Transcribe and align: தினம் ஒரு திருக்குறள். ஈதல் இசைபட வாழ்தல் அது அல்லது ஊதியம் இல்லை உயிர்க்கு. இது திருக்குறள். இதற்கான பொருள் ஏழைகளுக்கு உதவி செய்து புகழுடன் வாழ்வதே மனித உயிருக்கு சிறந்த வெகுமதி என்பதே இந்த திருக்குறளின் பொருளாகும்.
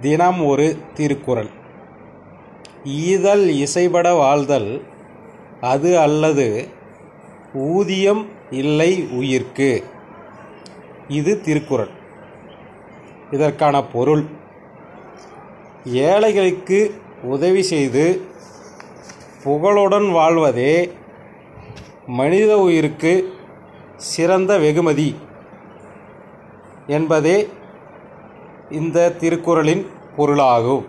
தினம் 0.00 0.44
ஒரு 0.44 0.76
திருக்குறள். 0.94 1.48
ஈதல் 2.84 3.48
இசைபட 3.48 4.12
வாழ்தல் 4.14 4.82
அது 5.60 5.98
அல்லது 5.98 6.68
ஊதியம் 7.54 8.28
இல்லை 8.50 9.08
உயிர்க்கு. 9.12 9.82
இது 11.08 11.40
திருக்குறள். 11.40 11.88
இதற்கான 13.30 13.84
பொருள் 13.84 14.24
ஏழைகளுக்கு 15.84 17.00
உதவி 17.22 17.62
செய்து 17.62 18.20
புகழுடன் 19.42 20.10
வாழ்வதே 20.10 20.92
மனித 22.06 22.58
உயிருக்கு 22.58 23.34
சிறந்த 23.96 24.58
வெகுமதி 24.58 25.16
என்பதே 26.86 27.48
இந்த 28.70 29.10
திருக்குறளின் 29.20 29.86
பொருளாகும். 30.16 30.84